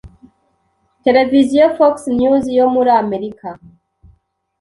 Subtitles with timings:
[1.05, 3.47] televiziyo Fox News yo muri Amerika